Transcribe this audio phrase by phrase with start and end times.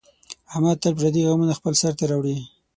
[0.51, 2.35] احمد تل پردي غمونه خپل سر ته راوړي.